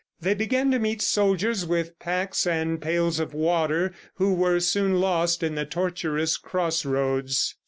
They 0.19 0.33
began 0.33 0.71
to 0.71 0.79
meet 0.79 0.99
soldiers 1.03 1.63
with 1.63 1.99
packs 1.99 2.47
and 2.47 2.81
pails 2.81 3.19
of 3.19 3.35
water 3.35 3.93
who 4.15 4.33
were 4.33 4.59
soon 4.59 4.99
lost 4.99 5.43
in 5.43 5.53
the 5.53 5.63
tortuous 5.63 6.37
cross 6.37 6.85
roads. 6.85 7.53